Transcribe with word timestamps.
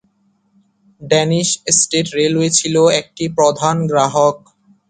Danish 1.01 1.49
State 1.77 2.07
Railway 2.17 2.49
ছিল 2.59 2.75
একটি 2.99 3.23
প্রধান 3.37 3.75
গ্রাহক। 3.89 4.37